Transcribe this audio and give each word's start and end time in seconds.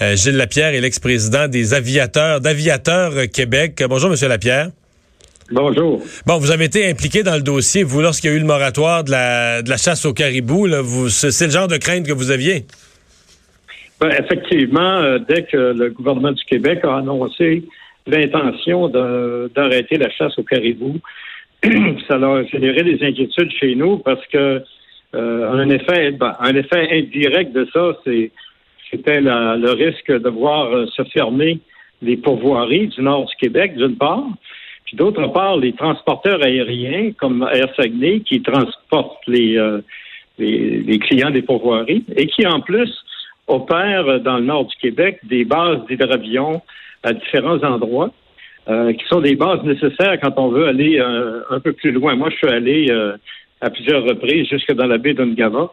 Euh, 0.00 0.14
Gilles 0.14 0.36
Lapierre 0.36 0.74
est 0.74 0.80
l'ex-président 0.80 1.48
des 1.48 1.74
aviateurs 1.74 2.40
d'Aviateurs 2.40 3.12
Québec. 3.32 3.82
Bonjour, 3.88 4.10
Monsieur 4.10 4.28
Lapierre. 4.28 4.68
Bonjour. 5.50 6.02
Bon, 6.26 6.38
vous 6.38 6.50
avez 6.50 6.66
été 6.66 6.88
impliqué 6.88 7.22
dans 7.22 7.34
le 7.34 7.42
dossier, 7.42 7.82
vous, 7.82 8.00
lorsqu'il 8.00 8.30
y 8.30 8.32
a 8.32 8.36
eu 8.36 8.40
le 8.40 8.46
moratoire 8.46 9.02
de 9.02 9.10
la, 9.10 9.62
de 9.62 9.70
la 9.70 9.76
chasse 9.76 10.04
au 10.04 10.12
caribou. 10.12 10.66
Là, 10.66 10.82
vous, 10.82 11.08
c'est 11.08 11.46
le 11.46 11.50
genre 11.50 11.68
de 11.68 11.78
crainte 11.78 12.06
que 12.06 12.12
vous 12.12 12.30
aviez? 12.30 12.64
Ben, 14.00 14.10
effectivement, 14.10 14.98
euh, 14.98 15.18
dès 15.18 15.44
que 15.44 15.56
le 15.56 15.90
gouvernement 15.90 16.32
du 16.32 16.44
Québec 16.44 16.80
a 16.84 16.98
annoncé 16.98 17.64
l'intention 18.06 18.88
d'arrêter 18.88 19.96
la 19.96 20.10
chasse 20.10 20.38
au 20.38 20.44
caribou, 20.44 21.00
ça 22.08 22.14
a 22.14 22.44
généré 22.44 22.84
des 22.84 23.04
inquiétudes 23.04 23.50
chez 23.58 23.74
nous 23.74 23.98
parce 23.98 24.24
que 24.28 24.62
euh, 25.14 25.50
un 25.50 25.68
effet, 25.70 26.12
ben, 26.12 26.36
un 26.38 26.54
effet 26.54 26.88
indirect 26.92 27.52
de 27.52 27.66
ça, 27.72 27.96
c'est 28.04 28.30
c'était 28.90 29.20
le 29.20 29.72
risque 29.72 30.10
de 30.10 30.28
voir 30.28 30.72
euh, 30.72 30.86
se 30.86 31.02
fermer 31.04 31.60
les 32.00 32.16
pourvoiries 32.16 32.88
du 32.88 33.02
nord 33.02 33.26
du 33.26 33.34
Québec, 33.36 33.76
d'une 33.76 33.96
part, 33.96 34.24
puis 34.84 34.96
d'autre 34.96 35.26
part, 35.28 35.56
les 35.56 35.72
transporteurs 35.72 36.42
aériens 36.42 37.12
comme 37.18 37.46
Air 37.52 37.68
Saguenay 37.76 38.20
qui 38.20 38.40
transportent 38.40 39.26
les, 39.26 39.58
euh, 39.58 39.80
les, 40.38 40.80
les, 40.80 40.98
clients 40.98 41.30
des 41.30 41.42
pourvoiries 41.42 42.04
et 42.16 42.26
qui, 42.26 42.46
en 42.46 42.60
plus, 42.60 42.90
opèrent 43.46 44.20
dans 44.20 44.38
le 44.38 44.44
nord 44.44 44.64
du 44.66 44.76
Québec 44.76 45.18
des 45.24 45.44
bases 45.44 45.84
d'hydravions 45.88 46.62
à 47.02 47.12
différents 47.12 47.62
endroits, 47.62 48.10
euh, 48.68 48.92
qui 48.94 49.04
sont 49.08 49.20
des 49.20 49.34
bases 49.34 49.62
nécessaires 49.64 50.18
quand 50.22 50.38
on 50.38 50.48
veut 50.48 50.66
aller 50.68 50.98
un 51.50 51.60
peu 51.60 51.72
plus 51.72 51.92
loin. 51.92 52.14
Moi, 52.14 52.30
je 52.30 52.36
suis 52.36 52.48
allé 52.48 52.90
à 53.60 53.70
plusieurs 53.70 54.04
reprises 54.04 54.48
jusque 54.48 54.72
dans 54.72 54.86
la 54.86 54.98
baie 54.98 55.14
d'Ungava 55.14 55.70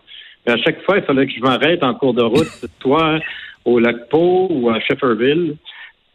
à 0.48 0.58
chaque 0.58 0.82
fois, 0.84 0.98
il 0.98 1.04
fallait 1.04 1.26
que 1.26 1.34
je 1.34 1.42
m'arrête 1.42 1.84
en 1.84 1.94
cours 1.94 2.14
de 2.14 2.22
route, 2.24 2.48
soit 2.82 3.20
au 3.64 3.80
lac 3.80 4.10
Pau 4.10 4.48
ou 4.50 4.70
à 4.70 4.80
Shefferville, 4.80 5.56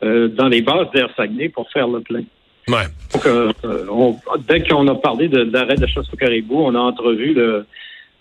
euh, 0.03 0.29
dans 0.29 0.49
les 0.49 0.63
bases 0.63 0.91
d'Air 0.95 1.11
Saguenay 1.17 1.49
pour 1.49 1.71
faire 1.71 1.89
le 1.89 2.01
plein. 2.01 2.23
Ouais. 2.69 2.85
Donc, 3.13 3.27
euh, 3.27 3.53
on, 3.91 4.17
dès 4.49 4.63
qu'on 4.63 4.87
a 4.89 4.95
parlé 4.95 5.29
d'arrêt 5.29 5.75
de, 5.75 5.87
chasse 5.87 6.13
au 6.13 6.17
caribou, 6.17 6.57
on 6.59 6.75
a 6.75 6.79
entrevu 6.79 7.35
le, 7.35 7.67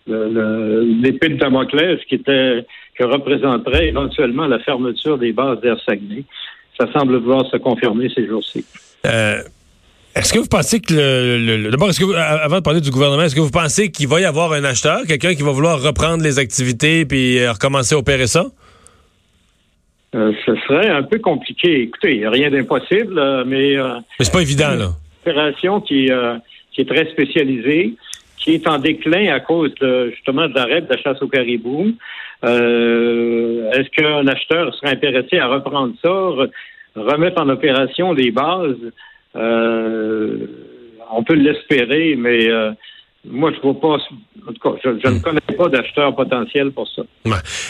l'épée 0.08 1.30
de 1.30 1.36
Damoclès 1.36 2.00
qui 2.06 2.16
était 2.16 2.66
que 2.96 3.04
représenterait 3.04 3.88
éventuellement 3.88 4.48
la 4.48 4.60
fermeture 4.60 5.18
des 5.18 5.32
bases 5.32 5.62
d'Air 5.62 5.80
Saguenay. 5.86 6.24
Ça 6.78 6.92
semble 6.92 7.18
vouloir 7.18 7.46
se 7.50 7.58
confirmer 7.58 8.10
ces 8.14 8.26
jours-ci. 8.28 8.66
Euh, 9.06 9.42
est-ce 10.20 10.34
que 10.34 10.39
vous 10.39 10.48
pensez 10.48 10.81
que 10.81 10.94
le, 10.94 11.72
d'abord, 11.72 11.89
est-ce 11.89 12.00
que 12.00 12.14
avant 12.14 12.58
de 12.58 12.62
parler 12.62 12.81
du 12.81 12.92
gouvernement, 12.92 13.23
est-ce 13.23 13.36
que 13.36 13.39
vous 13.39 13.52
pensez 13.52 13.89
qu'il 13.89 14.08
va 14.08 14.20
y 14.20 14.25
avoir 14.25 14.52
un 14.52 14.64
acheteur, 14.64 15.00
quelqu'un 15.08 15.34
qui 15.34 15.44
va 15.44 15.52
vouloir 15.52 15.81
reprendre 15.81 16.23
les 16.23 16.39
activités 16.39 17.06
puis 17.06 17.39
euh, 17.39 17.53
recommencer 17.53 17.95
à 17.95 17.98
opérer 17.98 18.28
ça? 18.28 18.45
Euh, 20.16 20.34
ce 20.45 20.56
serait 20.67 20.90
un 20.90 21.03
peu 21.03 21.20
compliqué. 21.20 21.84
Écoutez, 21.84 22.16
il 22.16 22.20
n'y 22.20 22.25
a 22.25 22.31
rien 22.31 22.50
d'impossible, 22.50 23.45
mais. 23.45 23.78
Euh, 23.78 23.95
mais 24.20 24.25
c'est 24.25 24.34
pas 24.34 24.42
évident, 24.42 24.75
là. 24.75 24.90
Une 25.25 25.31
opération 25.31 25.81
qui, 25.81 26.09
qui 26.73 26.81
est 26.81 26.90
très 26.90 27.06
spécialisée, 27.12 27.94
qui 28.38 28.56
est 28.56 28.68
en 28.68 28.80
déclin 28.80 29.31
à 29.34 29.40
cause 29.40 29.74
de, 29.75 30.09
justement 30.12 30.47
de 30.47 30.56
l'arrêt 30.56 30.81
de 30.81 30.88
la 30.90 30.97
chasse 30.97 31.22
au 31.22 31.28
caribou. 31.28 31.94
Est-ce 32.41 33.90
qu'un 33.90 34.28
acheteur 34.28 34.74
serait 34.75 34.94
intéressé 34.94 35.38
à 35.40 35.47
reprendre 35.47 35.94
ça, 36.01 36.09
remettre 36.96 37.41
en 37.41 37.50
opération 37.50 38.13
les 38.13 38.31
bases? 38.31 38.78
Euh, 39.39 40.47
on 41.11 41.23
peut 41.23 41.33
l'espérer, 41.33 42.16
mais 42.17 42.50
euh, 42.50 42.72
moi, 43.25 43.51
je 43.55 43.61
vois 43.61 43.79
pas. 43.79 43.97
Je, 44.83 44.89
ne 45.09 45.19
connais 45.19 45.39
pas 45.57 45.69
d'acheteur 45.69 46.16
potentiel 46.16 46.72
pour 46.72 46.88
ça. 46.88 47.03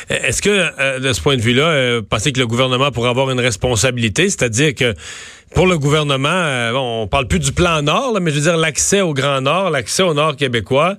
Est-ce 0.10 0.42
que, 0.42 0.50
euh, 0.50 1.00
de 1.00 1.14
ce 1.14 1.22
point 1.22 1.36
de 1.36 1.42
vue-là, 1.42 2.02
pensez 2.10 2.32
que 2.32 2.40
le 2.40 2.48
gouvernement 2.48 2.92
pourrait 2.92 3.10
avoir 3.10 3.30
une 3.32 3.40
responsabilité, 3.40 4.30
c'est-à-dire 4.30 4.76
que 4.76 4.94
pour 5.56 5.68
le 5.68 5.78
gouvernement, 5.78 6.72
on 6.76 7.08
parle 7.08 7.28
plus 7.28 7.40
du 7.40 7.52
plan 7.52 7.82
Nord, 7.82 8.18
mais 8.22 8.32
je 8.32 8.36
veux 8.36 8.44
dire 8.44 8.58
l'accès 8.58 9.02
au 9.02 9.14
Grand 9.14 9.42
Nord, 9.42 9.70
l'accès 9.72 10.04
au 10.04 10.14
Nord 10.14 10.36
québécois 10.36 10.96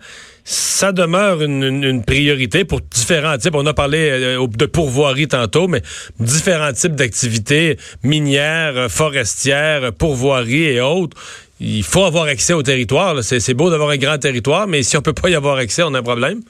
ça 0.51 0.91
demeure 0.91 1.43
une, 1.43 2.03
priorité 2.05 2.65
pour 2.65 2.81
différents 2.81 3.39
types. 3.39 3.55
On 3.55 3.67
a 3.67 3.75
parlé 3.75 4.11
euh, 4.11 4.47
de 4.49 4.67
pourvoirie 4.67 5.29
tantôt, 5.29 5.69
mais 5.69 5.81
différents 6.19 6.73
types 6.73 6.97
d'activités 6.97 7.77
minières, 8.03 8.77
euh, 8.77 8.89
forestières, 8.89 9.93
pourvoirie 9.93 10.65
et 10.65 10.81
autres. 10.81 11.17
Il 11.61 11.85
faut 11.85 12.03
avoir 12.03 12.25
accès 12.25 12.53
au 12.53 12.63
territoire. 12.63 13.23
C'est 13.23 13.55
beau 13.55 13.71
d'avoir 13.71 13.91
un 13.91 13.97
grand 13.97 14.19
territoire, 14.19 14.67
mais 14.67 14.83
si 14.83 14.97
on 14.97 15.03
peut 15.03 15.13
pas 15.13 15.31
y 15.31 15.37
avoir 15.37 15.57
accès, 15.59 15.83
on 15.85 15.95
a 15.95 16.01
un 16.01 16.03
problème. 16.03 16.41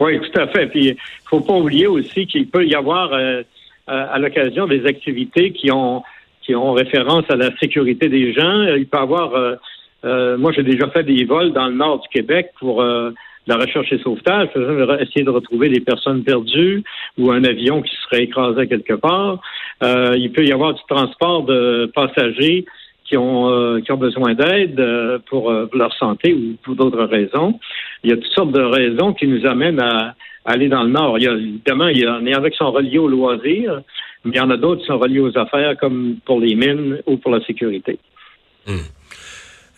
Oui, 0.00 0.18
tout 0.20 0.40
à 0.40 0.46
fait. 0.46 0.68
Puis, 0.68 0.96
faut 1.28 1.40
pas 1.40 1.54
oublier 1.54 1.86
aussi 1.86 2.26
qu'il 2.26 2.48
peut 2.48 2.64
y 2.64 2.74
avoir, 2.74 3.12
euh, 3.12 3.42
à 3.86 4.18
l'occasion 4.18 4.66
des 4.66 4.86
activités 4.86 5.52
qui 5.52 5.70
ont 5.70 6.02
qui 6.44 6.54
ont 6.54 6.72
référence 6.72 7.24
à 7.30 7.36
la 7.36 7.56
sécurité 7.56 8.08
des 8.08 8.32
gens. 8.32 8.62
Il 8.76 8.86
peut 8.86 8.98
y 8.98 9.00
avoir 9.00 9.34
euh, 9.34 9.56
moi, 10.04 10.52
j'ai 10.52 10.62
déjà 10.62 10.88
fait 10.90 11.02
des 11.02 11.24
vols 11.24 11.52
dans 11.52 11.68
le 11.68 11.74
nord 11.74 12.00
du 12.00 12.08
Québec 12.08 12.50
pour 12.58 12.82
euh, 12.82 13.10
la 13.46 13.56
recherche 13.56 13.92
et 13.92 13.98
sauvetage, 13.98 14.48
essayer 15.00 15.24
de 15.24 15.30
retrouver 15.30 15.68
des 15.68 15.80
personnes 15.80 16.24
perdues 16.24 16.82
ou 17.18 17.30
un 17.30 17.44
avion 17.44 17.82
qui 17.82 17.94
serait 18.04 18.24
écrasé 18.24 18.66
quelque 18.66 18.94
part. 18.94 19.40
Euh, 19.82 20.14
il 20.16 20.32
peut 20.32 20.44
y 20.44 20.52
avoir 20.52 20.74
du 20.74 20.82
transport 20.88 21.44
de 21.44 21.90
passagers 21.94 22.64
qui 23.04 23.18
ont 23.18 23.82
qui 23.82 23.92
ont 23.92 23.98
besoin 23.98 24.32
d'aide 24.32 24.82
pour, 25.26 25.52
leur 25.74 25.92
santé 25.94 26.32
ou 26.32 26.56
pour 26.62 26.74
d'autres 26.74 27.04
raisons. 27.04 27.60
Il 28.02 28.10
y 28.10 28.12
a 28.14 28.16
toutes 28.16 28.32
sortes 28.32 28.52
de 28.52 28.62
raisons 28.62 29.12
qui 29.12 29.26
nous 29.26 29.44
amènent 29.44 29.80
à, 29.80 30.14
aller 30.46 30.68
dans 30.68 30.82
le 30.82 30.90
nord. 30.90 31.18
Évidemment, 31.18 31.88
il 31.88 31.98
y 31.98 32.06
en 32.06 32.44
a 32.44 32.50
qui 32.50 32.56
sont 32.56 32.70
reliés 32.70 32.98
aux 32.98 33.08
loisirs, 33.08 33.82
mais 34.24 34.32
il 34.32 34.36
y 34.36 34.40
en 34.40 34.50
a 34.50 34.56
d'autres 34.56 34.80
qui 34.80 34.86
sont 34.86 34.98
reliés 34.98 35.20
aux 35.20 35.36
affaires, 35.36 35.76
comme 35.76 36.16
pour 36.24 36.40
les 36.40 36.54
mines 36.54 37.00
ou 37.06 37.16
pour 37.16 37.30
la 37.30 37.44
sécurité. 37.44 37.98
Hmm. 38.66 38.88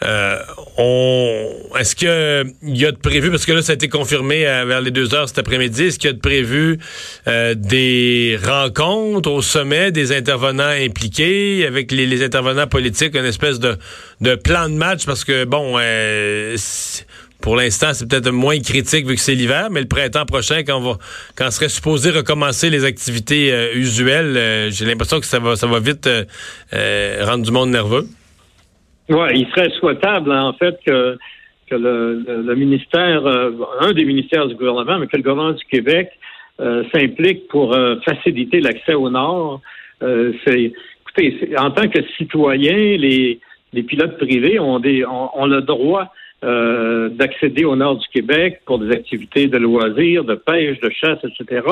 Euh, 0.03 0.39
on, 0.77 1.79
est-ce 1.79 1.97
que 1.97 2.45
il 2.63 2.77
y 2.77 2.85
a 2.85 2.93
de 2.93 2.99
prévu, 2.99 3.31
parce 3.31 3.47
que 3.47 3.53
là, 3.53 3.63
ça 3.63 3.73
a 3.73 3.75
été 3.75 3.89
confirmé 3.89 4.47
euh, 4.47 4.65
vers 4.67 4.83
les 4.83 4.91
deux 4.91 5.15
heures 5.15 5.27
cet 5.29 5.39
après-midi, 5.39 5.85
est-ce 5.85 5.99
qu'il 5.99 6.09
y 6.09 6.11
a 6.11 6.15
de 6.15 6.21
prévu 6.21 6.79
euh, 7.27 7.55
des 7.55 8.39
rencontres 8.45 9.31
au 9.31 9.41
sommet 9.41 9.93
des 9.93 10.13
intervenants 10.13 10.65
impliqués 10.65 11.65
avec 11.67 11.93
les, 11.93 12.23
intervenants 12.23 12.67
politiques, 12.67 13.15
une 13.15 13.25
espèce 13.25 13.59
de, 13.59 14.35
plan 14.35 14.69
de 14.69 14.75
match, 14.75 15.07
parce 15.07 15.25
que 15.25 15.45
bon, 15.45 15.79
pour 17.41 17.57
l'instant, 17.57 17.93
c'est 17.95 18.07
peut-être 18.07 18.31
moins 18.31 18.59
critique 18.61 19.07
vu 19.07 19.15
que 19.15 19.21
c'est 19.21 19.35
l'hiver, 19.35 19.69
mais 19.71 19.81
le 19.81 19.89
printemps 19.89 20.27
prochain, 20.27 20.63
quand 20.63 20.79
on 20.79 20.93
va, 20.93 20.99
quand 21.37 21.51
serait 21.51 21.69
supposé 21.69 22.11
recommencer 22.11 22.69
les 22.69 22.85
activités 22.85 23.73
usuelles, 23.75 24.71
j'ai 24.73 24.85
l'impression 24.85 25.21
que 25.21 25.27
ça 25.27 25.39
va, 25.39 25.57
ça 25.57 25.67
va 25.67 25.81
vite 25.81 26.09
rendre 26.73 27.45
du 27.45 27.51
monde 27.51 27.71
nerveux. 27.71 28.07
Oui, 29.09 29.29
il 29.35 29.47
serait 29.49 29.71
souhaitable, 29.79 30.33
en 30.33 30.53
fait, 30.55 30.79
que, 30.85 31.17
que 31.71 31.75
le, 31.77 32.25
le, 32.43 32.55
ministère, 32.55 33.27
euh, 33.27 33.53
un 33.81 33.93
des 33.93 34.05
ministères 34.05 34.47
du 34.47 34.55
gouvernement, 34.55 34.99
mais 34.99 35.07
que 35.07 35.17
le 35.17 35.23
gouvernement 35.23 35.53
du 35.53 35.65
Québec 35.67 36.11
euh, 36.61 36.85
s'implique 36.93 37.49
pour 37.49 37.75
euh, 37.75 37.97
faciliter 38.05 38.61
l'accès 38.61 38.95
au 38.95 39.11
Nord. 39.11 39.61
c'est, 40.01 40.73
écoutez, 41.03 41.57
en 41.59 41.71
tant 41.71 41.89
que 41.89 42.01
citoyens, 42.17 42.97
les, 42.97 43.39
les 43.73 43.83
pilotes 43.83 44.19
privés 44.19 44.59
ont, 44.59 44.81
des, 44.81 45.05
ont, 45.07 45.31
ont 45.39 45.47
le 45.47 45.63
droit 45.63 46.13
euh, 46.45 47.09
d'accéder 47.09 47.65
au 47.65 47.77
nord 47.77 47.97
du 47.97 48.07
Québec 48.09 48.61
pour 48.67 48.79
des 48.79 48.91
activités 48.91 49.47
de 49.47 49.57
loisirs, 49.57 50.23
de 50.23 50.35
pêche, 50.35 50.79
de 50.81 50.91
chasse, 50.91 51.19
etc. 51.25 51.67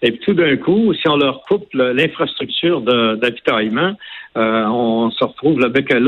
Et 0.00 0.12
puis 0.12 0.20
tout 0.20 0.32
d'un 0.32 0.56
coup, 0.56 0.94
si 0.94 1.08
on 1.08 1.16
leur 1.16 1.42
coupe 1.42 1.66
l'infrastructure 1.74 2.82
d'avitaillement, 2.82 3.94
euh, 4.36 4.64
on 4.66 5.10
se 5.10 5.24
retrouve 5.24 5.58
le 5.58 5.68
bec 5.68 5.92
à. 5.92 5.98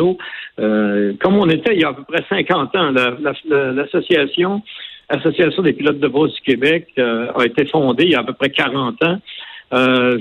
Euh, 0.61 1.13
comme 1.21 1.37
on 1.37 1.49
était 1.49 1.75
il 1.75 1.81
y 1.81 1.85
a 1.85 1.89
à 1.89 1.95
peu 1.95 2.05
près 2.05 2.25
50 2.29 2.77
ans, 2.77 2.91
l'association 2.91 4.63
Association 5.11 5.63
des 5.63 5.73
pilotes 5.73 6.01
de 6.01 6.09
brousse 6.09 6.35
du 6.35 6.43
Québec 6.43 6.89
a 6.99 7.43
été 7.43 7.65
fondée 7.65 8.05
il 8.05 8.11
y 8.11 8.15
a 8.15 8.21
à 8.21 8.25
peu 8.25 8.35
près 8.35 8.51
40 8.51 9.03
ans, 9.05 9.19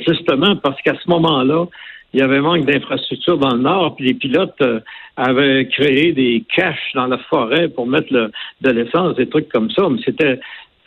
justement 0.08 0.56
parce 0.56 0.82
qu'à 0.82 0.94
ce 0.96 1.10
moment-là, 1.10 1.66
il 2.14 2.22
y 2.22 2.24
avait 2.24 2.42
manque 2.42 2.66
d'infrastructures 2.66 3.38
dans 3.38 3.54
le 3.54 3.62
nord, 3.62 3.96
puis 3.96 4.06
les 4.06 4.14
pilotes 4.14 4.60
euh, 4.62 4.80
avaient 5.18 5.68
créé 5.68 6.14
des 6.14 6.44
caches 6.56 6.94
dans 6.96 7.08
la 7.08 7.18
forêt 7.18 7.68
pour 7.68 7.86
mettre 7.86 8.12
de 8.12 8.70
l'essence, 8.70 9.16
des 9.16 9.28
trucs 9.28 9.50
comme 9.50 9.70
ça, 9.72 9.88
mais 9.90 10.00
c'était 10.06 10.40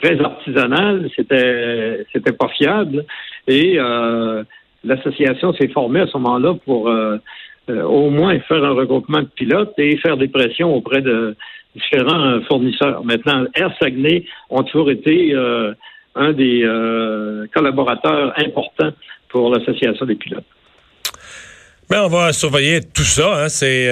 très 0.02 0.18
artisanal, 0.20 1.10
c'était 1.14 2.06
c'était 2.12 2.32
pas 2.32 2.48
fiable. 2.48 3.04
Et 3.46 3.78
euh, 3.78 4.42
l'association 4.84 5.52
s'est 5.54 5.68
formée 5.68 6.00
à 6.00 6.06
ce 6.06 6.16
moment-là 6.18 6.54
pour 6.64 6.88
euh, 6.88 7.18
euh, 7.68 7.82
au 7.82 8.10
moins 8.10 8.38
faire 8.40 8.64
un 8.64 8.72
regroupement 8.72 9.20
de 9.20 9.28
pilotes 9.28 9.74
et 9.78 9.96
faire 9.98 10.16
des 10.16 10.28
pressions 10.28 10.74
auprès 10.74 11.02
de 11.02 11.36
différents 11.74 12.40
fournisseurs. 12.48 13.04
Maintenant, 13.04 13.44
Air 13.54 13.72
Saguenay 13.80 14.24
ont 14.48 14.62
toujours 14.62 14.90
été 14.90 15.32
euh, 15.32 15.72
un 16.16 16.32
des 16.32 16.66
collaborateurs 17.54 18.32
importants 18.36 18.90
pour 19.28 19.54
l'association 19.54 20.04
des 20.06 20.16
pilotes. 20.16 20.44
Ben, 21.88 22.02
on 22.04 22.08
va 22.08 22.32
surveiller 22.32 22.80
tout 22.80 23.04
ça. 23.04 23.44
Hein. 23.44 23.48
C'est 23.48 23.88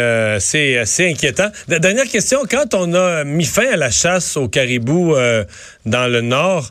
assez 0.76 1.08
inquiétant. 1.08 1.48
dernière 1.68 2.06
question. 2.06 2.40
Quand 2.50 2.74
on 2.74 2.92
a 2.94 3.22
mis 3.22 3.44
fin 3.44 3.72
à 3.72 3.76
la 3.76 3.90
chasse 3.90 4.36
au 4.36 4.48
caribou 4.48 5.14
dans 5.86 6.12
le 6.12 6.20
Nord, 6.20 6.70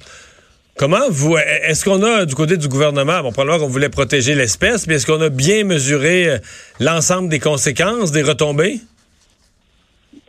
Comment 0.78 1.10
vous 1.10 1.36
est-ce 1.38 1.84
qu'on 1.84 2.04
a 2.04 2.26
du 2.28 2.36
côté 2.36 2.56
du 2.56 2.68
gouvernement, 2.68 3.22
bon 3.24 3.32
probablement 3.32 3.66
qu'on 3.66 3.72
voulait 3.72 3.90
protéger 3.90 4.36
l'espèce, 4.36 4.88
mais 4.88 4.96
est-ce 4.96 5.08
qu'on 5.08 5.22
a 5.22 5.30
bien 5.30 5.64
mesuré 5.64 6.30
euh, 6.30 6.38
l'ensemble 6.80 7.30
des 7.30 7.40
conséquences, 7.40 8.12
des 8.12 8.22
retombées? 8.22 8.76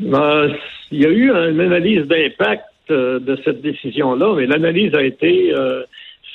Ben, 0.01 0.49
il 0.91 1.03
y 1.03 1.05
a 1.05 1.11
eu 1.11 1.31
une 1.31 1.61
analyse 1.61 2.07
d'impact 2.07 2.65
euh, 2.91 3.19
de 3.19 3.39
cette 3.45 3.61
décision-là, 3.61 4.37
mais 4.37 4.47
l'analyse 4.47 4.95
a 4.95 5.03
été 5.03 5.53
euh, 5.53 5.83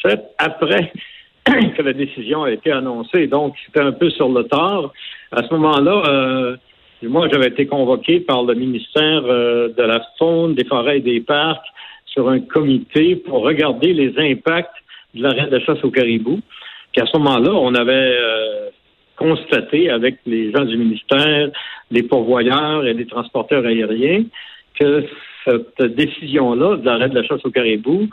faite 0.03 0.23
après 0.37 0.91
que 1.45 1.81
la 1.81 1.93
décision 1.93 2.43
a 2.43 2.51
été 2.51 2.71
annoncée. 2.71 3.25
Donc, 3.25 3.55
c'était 3.65 3.81
un 3.81 3.93
peu 3.93 4.11
sur 4.11 4.29
le 4.29 4.43
tard. 4.43 4.93
À 5.31 5.41
ce 5.41 5.51
moment-là, 5.55 6.55
moi, 7.01 7.27
j'avais 7.31 7.47
été 7.47 7.65
convoqué 7.65 8.19
par 8.19 8.43
le 8.43 8.53
ministère 8.53 9.23
de 9.23 9.81
la 9.81 10.05
Faune, 10.19 10.53
des 10.53 10.63
Forêts 10.65 10.99
et 10.99 11.01
des 11.01 11.19
Parcs 11.19 11.65
sur 12.13 12.29
un 12.29 12.39
comité 12.39 13.15
pour 13.15 13.41
regarder 13.41 13.93
les 13.93 14.13
impacts 14.17 14.75
de 15.13 15.23
l'arrêt 15.23 15.47
de 15.47 15.59
chasse 15.59 15.83
au 15.83 15.91
caribou. 15.91 16.39
Puis 16.91 17.01
à 17.01 17.05
ce 17.05 17.17
moment-là, 17.17 17.51
on 17.53 17.73
avait 17.73 18.17
euh, 18.21 18.69
constaté 19.17 19.89
avec 19.89 20.17
les 20.25 20.51
gens 20.51 20.65
du 20.65 20.77
ministère, 20.77 21.49
les 21.91 22.03
pourvoyeurs 22.03 22.85
et 22.85 22.93
les 22.93 23.05
transporteurs 23.05 23.65
aériens 23.65 24.23
que 24.79 25.05
cette 25.45 25.81
décision-là 25.95 26.77
de 26.77 26.85
l'arrêt 26.85 27.09
de 27.09 27.15
la 27.15 27.23
chasse 27.23 27.43
au 27.43 27.51
caribou 27.51 28.07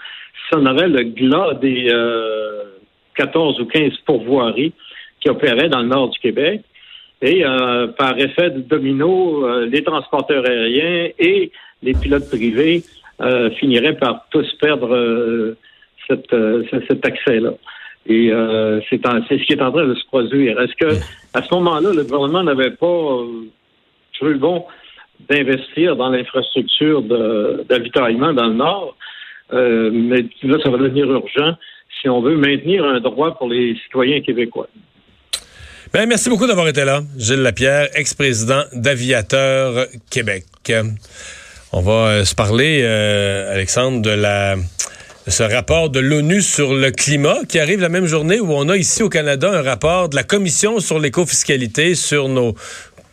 sonnerait 0.51 0.89
le 0.89 1.03
glas 1.05 1.55
des 1.55 1.89
euh, 1.91 2.65
14 3.15 3.61
ou 3.61 3.67
15 3.67 3.93
pourvoiries 4.07 4.73
qui 5.21 5.29
opéraient 5.29 5.69
dans 5.69 5.81
le 5.81 5.89
nord 5.89 6.09
du 6.11 6.19
Québec. 6.19 6.63
Et 7.23 7.45
euh, 7.45 7.89
par 7.89 8.19
effet 8.19 8.51
de 8.51 8.61
domino, 8.61 9.47
euh, 9.47 9.67
les 9.67 9.83
transporteurs 9.85 10.45
aériens 10.47 11.11
et 11.19 11.53
les 11.83 11.93
pilotes 11.93 12.29
privés 12.29 12.83
euh, 13.21 13.51
finirait 13.53 13.97
par 13.97 14.27
tous 14.31 14.47
perdre 14.61 14.95
euh, 14.95 15.57
cette, 16.09 16.33
euh, 16.33 16.65
cet 16.89 17.05
accès-là. 17.05 17.53
Et 18.07 18.33
c'est 18.89 18.97
ce 18.97 19.45
qui 19.45 19.53
est 19.53 19.63
en 19.63 19.71
train 19.71 19.87
de 19.87 19.95
se 19.95 20.07
produire. 20.07 20.59
Est-ce 20.59 20.75
que 20.75 20.99
à 21.35 21.43
ce 21.43 21.55
moment-là, 21.55 21.93
le 21.95 22.03
gouvernement 22.03 22.43
n'avait 22.43 22.71
pas 22.71 23.19
trouvé 24.15 24.35
bon 24.35 24.65
d'investir 25.29 25.97
dans 25.97 26.09
l'infrastructure 26.09 27.03
d'avitaillement 27.69 28.33
dans 28.33 28.47
le 28.47 28.55
Nord? 28.55 28.97
mais 29.53 30.25
là, 30.45 30.59
ça 30.63 30.71
va 30.71 30.79
devenir 30.79 31.11
urgent 31.11 31.57
si 32.01 32.09
on 32.09 32.23
veut 32.23 32.37
maintenir 32.37 32.85
un 32.85 33.01
droit 33.01 33.37
pour 33.37 33.49
les 33.49 33.77
citoyens 33.85 34.21
québécois. 34.23 34.69
Ben, 35.93 36.07
merci 36.07 36.31
beaucoup 36.31 36.47
d'avoir 36.47 36.69
été 36.69 36.85
là. 36.85 37.03
Gilles 37.19 37.43
Lapierre, 37.43 37.89
ex-président 37.95 38.63
d'Aviateur 38.73 39.87
Québec. 40.11 40.45
On 41.73 41.83
va 41.83 41.93
euh, 41.93 42.25
se 42.25 42.35
parler, 42.35 42.81
euh, 42.83 43.55
Alexandre, 43.55 44.03
de 44.03 45.31
ce 45.31 45.43
rapport 45.45 45.89
de 45.89 46.01
l'ONU 46.01 46.43
sur 46.43 46.75
le 46.75 46.91
climat 46.91 47.39
qui 47.49 47.61
arrive 47.61 47.81
la 47.81 47.89
même 47.89 48.07
journée 48.07 48.41
où 48.41 48.53
on 48.53 48.69
a 48.69 48.77
ici 48.77 49.05
au 49.05 49.09
Canada 49.09 49.53
un 49.53 49.63
rapport 49.63 50.09
de 50.09 50.17
la 50.17 50.25
Commission 50.25 50.81
sur 50.81 50.99
l'écofiscalité 50.99 51.95
sur 51.95 52.29
nos 52.29 52.57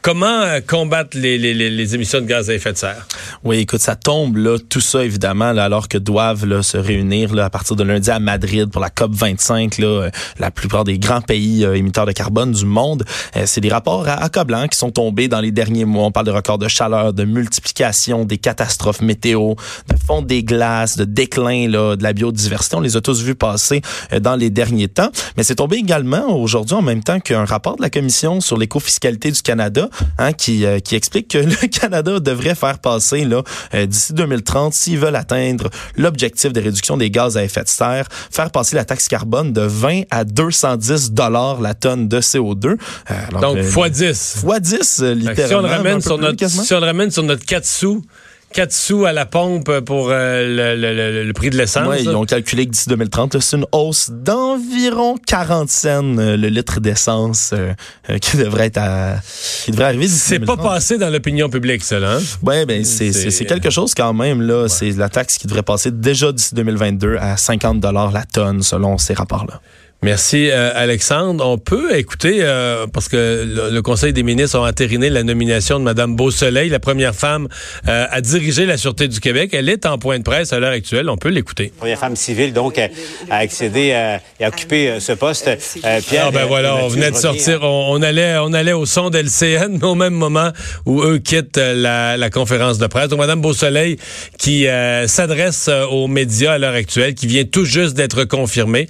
Comment 0.07 0.39
euh, 0.39 0.61
combattre 0.65 1.17
les, 1.17 1.37
les, 1.37 1.53
les, 1.53 1.95
émissions 1.95 2.21
de 2.21 2.25
gaz 2.25 2.49
à 2.49 2.53
effet 2.53 2.71
de 2.71 2.77
serre? 2.77 3.05
Oui, 3.43 3.57
écoute, 3.57 3.81
ça 3.81 3.97
tombe 3.97 4.37
là, 4.37 4.57
tout 4.57 4.79
ça 4.79 5.03
évidemment, 5.03 5.51
là, 5.51 5.65
alors 5.65 5.89
que 5.89 5.97
doivent 5.97 6.45
là, 6.45 6.63
se 6.63 6.77
réunir 6.77 7.35
là, 7.35 7.43
à 7.43 7.49
partir 7.49 7.75
de 7.75 7.83
lundi 7.83 8.09
à 8.09 8.17
Madrid 8.19 8.71
pour 8.71 8.79
la 8.79 8.89
COP 8.89 9.11
25, 9.11 9.79
là, 9.79 9.85
euh, 9.85 10.09
la 10.39 10.49
plupart 10.49 10.85
des 10.85 10.97
grands 10.97 11.19
pays 11.19 11.65
euh, 11.65 11.75
émetteurs 11.75 12.05
de 12.05 12.13
carbone 12.13 12.53
du 12.53 12.63
monde. 12.63 13.03
c'est 13.43 13.59
des 13.59 13.67
rapports 13.67 14.07
accablants 14.07 14.69
qui 14.69 14.77
sont 14.77 14.91
tombés 14.91 15.27
dans 15.27 15.41
les 15.41 15.51
derniers 15.51 15.83
mois. 15.83 16.05
On 16.05 16.11
parle 16.13 16.27
de 16.27 16.31
records 16.31 16.57
de 16.57 16.69
chaleur, 16.69 17.11
de 17.11 17.25
multiplication 17.25 18.23
des 18.23 18.37
catastrophes 18.37 19.01
météo, 19.01 19.55
de 19.89 19.95
fonte 20.07 20.25
des 20.25 20.41
glaces, 20.41 20.95
de 20.95 21.03
déclin 21.03 21.67
là, 21.67 21.97
de 21.97 22.03
la 22.03 22.13
biodiversité. 22.13 22.77
On 22.77 22.81
les 22.81 22.95
a 22.95 23.01
tous 23.01 23.23
vus 23.23 23.35
passer 23.35 23.81
dans 24.21 24.37
les 24.37 24.51
derniers 24.51 24.87
temps. 24.87 25.09
Mais 25.35 25.43
c'est 25.43 25.55
tombé 25.55 25.75
également 25.75 26.33
aujourd'hui 26.33 26.75
en 26.75 26.81
même 26.81 27.03
temps 27.03 27.19
qu'un 27.19 27.43
rapport 27.43 27.75
de 27.75 27.81
la 27.81 27.89
Commission 27.89 28.39
sur 28.39 28.55
l'écofiscalité 28.55 29.31
du 29.31 29.41
Canada 29.41 29.89
Hein, 30.17 30.33
qui, 30.33 30.65
euh, 30.65 30.79
qui 30.79 30.95
explique 30.95 31.29
que 31.29 31.37
le 31.37 31.67
Canada 31.67 32.19
devrait 32.19 32.55
faire 32.55 32.79
passer 32.79 33.25
là 33.25 33.43
euh, 33.73 33.85
d'ici 33.85 34.13
2030, 34.13 34.73
s'ils 34.73 34.97
veulent 34.97 35.15
atteindre 35.15 35.69
l'objectif 35.95 36.53
de 36.53 36.61
réduction 36.61 36.97
des 36.97 37.09
gaz 37.09 37.37
à 37.37 37.43
effet 37.43 37.63
de 37.63 37.69
serre, 37.69 38.07
faire 38.31 38.51
passer 38.51 38.75
la 38.75 38.85
taxe 38.85 39.07
carbone 39.07 39.53
de 39.53 39.61
20 39.61 40.03
à 40.09 40.23
210 40.23 41.11
dollars 41.11 41.61
la 41.61 41.73
tonne 41.73 42.07
de 42.07 42.19
CO2. 42.19 42.65
Euh, 42.67 43.13
Donc, 43.41 43.61
fois 43.63 43.89
10. 43.89 44.37
Fois 44.41 44.59
10, 44.59 45.01
littéralement. 45.01 45.47
Si 45.47 45.53
on, 45.53 45.61
ramène 45.61 46.01
sur 46.01 46.17
notre, 46.17 46.47
si 46.47 46.73
on 46.73 46.79
le 46.79 46.85
ramène 46.85 47.11
sur 47.11 47.23
notre 47.23 47.45
4 47.45 47.65
sous, 47.65 48.01
4 48.53 48.71
sous 48.71 49.05
à 49.05 49.13
la 49.13 49.25
pompe 49.25 49.79
pour 49.81 50.09
euh, 50.09 51.25
le, 51.25 51.31
prix 51.33 51.49
de 51.49 51.57
l'essence. 51.57 51.87
Oui, 51.87 51.97
ils 52.01 52.09
ont 52.09 52.25
calculé 52.25 52.65
que 52.65 52.71
d'ici 52.71 52.89
2030, 52.89 53.39
c'est 53.39 53.57
une 53.57 53.65
hausse 53.71 54.09
d'environ 54.09 55.15
40 55.27 55.69
cents 55.69 56.17
euh, 56.17 56.37
le 56.37 56.47
litre 56.47 56.79
d'essence 56.79 57.53
euh, 57.53 57.73
qui 58.19 58.37
devrait 58.37 58.67
être 58.67 58.79
à, 58.79 59.15
qui 59.63 59.71
devrait 59.71 59.85
arriver 59.85 60.05
d'ici 60.05 60.19
C'est 60.19 60.39
pas 60.39 60.57
passé 60.57 60.97
dans 60.97 61.09
l'opinion 61.09 61.49
publique, 61.49 61.83
ça, 61.83 61.99
là. 61.99 62.15
Hein? 62.15 62.21
Oui, 62.41 62.65
ben, 62.65 62.83
c'est 62.83 63.45
quelque 63.45 63.69
chose 63.69 63.93
quand 63.93 64.13
même, 64.13 64.41
là. 64.41 64.67
C'est 64.67 64.91
la 64.91 65.09
taxe 65.09 65.37
qui 65.37 65.47
devrait 65.47 65.63
passer 65.63 65.91
déjà 65.91 66.31
d'ici 66.31 66.55
2022 66.55 67.17
à 67.19 67.37
50 67.37 67.83
la 67.83 68.23
tonne, 68.31 68.63
selon 68.63 68.97
ces 68.97 69.13
rapports-là. 69.13 69.61
Merci, 70.03 70.51
euh, 70.51 70.69
Alexandre. 70.75 71.43
On 71.43 71.57
peut 71.57 71.97
écouter, 71.97 72.37
euh, 72.41 72.85
parce 72.85 73.09
que 73.09 73.71
le, 73.71 73.81
Conseil 73.81 74.13
des 74.13 74.21
ministres 74.21 74.59
a 74.59 74.67
entériné 74.67 75.09
la 75.09 75.23
nomination 75.23 75.79
de 75.79 75.85
Mme 75.85 76.15
Beausoleil, 76.15 76.69
la 76.69 76.79
première 76.79 77.15
femme 77.15 77.47
euh, 77.87 78.05
à 78.11 78.21
diriger 78.21 78.67
la 78.67 78.77
Sûreté 78.77 79.07
du 79.07 79.19
Québec. 79.19 79.51
Elle 79.53 79.69
est 79.69 79.87
en 79.87 79.97
point 79.97 80.19
de 80.19 80.23
presse 80.23 80.53
à 80.53 80.59
l'heure 80.59 80.73
actuelle. 80.73 81.09
On 81.09 81.17
peut 81.17 81.29
l'écouter. 81.29 81.71
Première 81.77 81.97
femme 81.97 82.15
civile, 82.15 82.53
donc, 82.53 82.77
à, 82.77 82.89
accéder 83.31 84.19
et 84.39 84.45
à 84.45 84.47
occuper 84.49 84.99
ce 84.99 85.13
poste. 85.13 85.49
Pierre, 86.07 86.25
ah 86.27 86.31
ben 86.31 86.45
voilà, 86.45 86.75
on 86.75 86.89
venait 86.89 87.09
de 87.09 87.15
sortir. 87.15 87.63
On, 87.63 88.01
allait, 88.03 88.37
on 88.37 88.53
allait 88.53 88.73
au 88.73 88.85
son 88.85 89.09
d'LCN 89.09 89.79
au 89.83 89.95
même 89.95 90.13
moment 90.13 90.51
où 90.85 91.01
eux 91.01 91.17
quittent 91.17 91.57
la, 91.57 92.17
la 92.17 92.29
conférence 92.29 92.77
de 92.77 92.85
presse. 92.85 93.07
Donc, 93.07 93.19
Mme 93.19 93.41
Beausoleil 93.41 93.97
qui 94.37 94.67
s'adresse 95.07 95.71
aux 95.89 96.07
médias 96.07 96.53
à 96.53 96.57
l'heure 96.59 96.75
actuelle, 96.75 97.15
qui 97.15 97.25
vient 97.25 97.45
tout 97.45 97.65
juste 97.65 97.95
d'être 97.95 98.25
confirmée. 98.25 98.87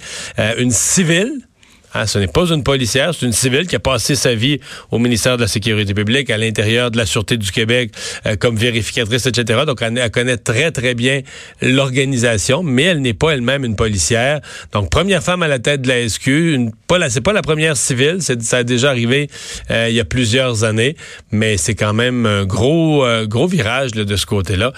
une 0.58 0.70
civile. 0.98 1.48
Hein, 1.94 2.06
ce 2.06 2.18
n'est 2.18 2.26
pas 2.26 2.46
une 2.50 2.62
policière, 2.62 3.14
c'est 3.14 3.24
une 3.24 3.32
civile 3.32 3.66
qui 3.66 3.76
a 3.76 3.78
passé 3.78 4.14
sa 4.14 4.34
vie 4.34 4.60
au 4.90 4.98
ministère 4.98 5.36
de 5.36 5.42
la 5.42 5.48
Sécurité 5.48 5.94
publique, 5.94 6.28
à 6.28 6.36
l'intérieur 6.36 6.90
de 6.90 6.98
la 6.98 7.06
Sûreté 7.06 7.38
du 7.38 7.50
Québec, 7.50 7.92
euh, 8.26 8.36
comme 8.36 8.56
vérificatrice, 8.56 9.26
etc. 9.26 9.60
Donc, 9.66 9.80
elle, 9.80 10.10
connaît 10.10 10.36
très, 10.36 10.70
très 10.70 10.94
bien 10.94 11.22
l'organisation, 11.62 12.62
mais 12.62 12.82
elle 12.82 13.00
n'est 13.00 13.14
pas 13.14 13.30
elle-même 13.30 13.64
une 13.64 13.76
policière. 13.76 14.40
Donc, 14.72 14.90
première 14.90 15.22
femme 15.22 15.42
à 15.42 15.48
la 15.48 15.58
tête 15.58 15.80
de 15.82 15.88
la 15.88 16.06
SQ, 16.06 16.28
une, 16.28 16.72
pas 16.86 16.98
c'est 17.08 17.22
pas 17.22 17.32
la 17.32 17.42
première 17.42 17.76
civile, 17.76 18.18
ça 18.20 18.56
a 18.56 18.64
déjà 18.64 18.90
arrivé 18.90 19.30
euh, 19.70 19.86
il 19.88 19.94
y 19.94 20.00
a 20.00 20.04
plusieurs 20.04 20.64
années, 20.64 20.94
mais 21.30 21.56
c'est 21.56 21.74
quand 21.74 21.94
même 21.94 22.26
un 22.26 22.44
gros, 22.44 23.04
euh, 23.04 23.26
gros 23.26 23.46
virage 23.46 23.92
de 23.92 24.16
ce 24.16 24.26
côté-là. 24.26 24.72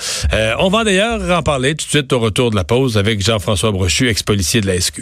on 0.58 0.68
va 0.68 0.84
d'ailleurs 0.84 1.20
en 1.36 1.42
parler 1.42 1.74
tout 1.74 1.86
de 1.86 1.90
suite 1.90 2.12
au 2.12 2.20
retour 2.20 2.50
de 2.50 2.56
la 2.56 2.64
pause 2.64 2.98
avec 2.98 3.24
Jean-François 3.24 3.72
Brochu, 3.72 4.08
ex-policier 4.08 4.60
de 4.60 4.66
la 4.66 4.80
SQ. 4.80 4.98